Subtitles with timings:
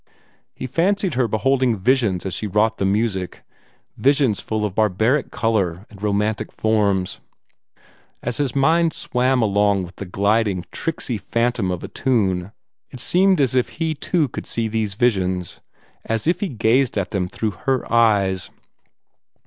[0.55, 3.43] He fancied her beholding visions as she wrought the music
[3.97, 7.19] visions full of barbaric color and romantic forms.
[8.23, 12.51] As his mind swam along with the gliding, tricksy phantom of a tune,
[12.89, 15.61] it seemed as if he too could see these visions
[16.03, 18.49] as if he gazed at them through her eyes.